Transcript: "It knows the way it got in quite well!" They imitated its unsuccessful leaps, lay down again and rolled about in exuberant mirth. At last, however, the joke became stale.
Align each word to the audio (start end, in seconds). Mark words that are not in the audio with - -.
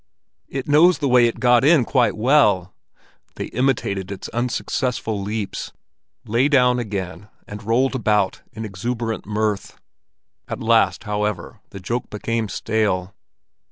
"It 0.47 0.67
knows 0.67 0.97
the 0.97 1.07
way 1.07 1.27
it 1.27 1.39
got 1.39 1.63
in 1.63 1.85
quite 1.85 2.17
well!" 2.17 2.73
They 3.35 3.49
imitated 3.49 4.11
its 4.11 4.29
unsuccessful 4.29 5.21
leaps, 5.21 5.73
lay 6.25 6.47
down 6.47 6.79
again 6.79 7.29
and 7.47 7.61
rolled 7.61 7.93
about 7.93 8.41
in 8.51 8.65
exuberant 8.65 9.27
mirth. 9.27 9.77
At 10.47 10.59
last, 10.59 11.03
however, 11.03 11.59
the 11.69 11.79
joke 11.79 12.09
became 12.09 12.49
stale. 12.49 13.13